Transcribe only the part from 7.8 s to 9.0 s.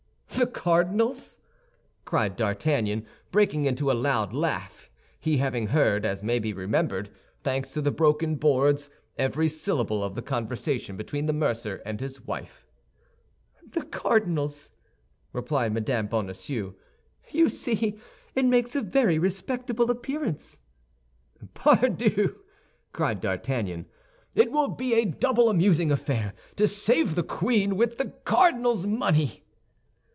the broken boards,